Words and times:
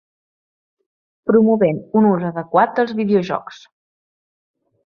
Promovent 1.31 1.83
un 2.01 2.09
ús 2.13 2.25
adequat 2.31 2.75
dels 2.81 2.97
videojocs. 3.03 3.63